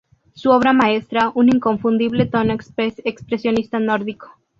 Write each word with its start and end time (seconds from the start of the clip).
Su 0.33 0.49
obra 0.49 0.73
muestra 0.73 1.31
un 1.35 1.49
inconfundible 1.49 2.25
tono 2.25 2.53
expresionista 2.53 3.77
nórdico. 3.79 4.35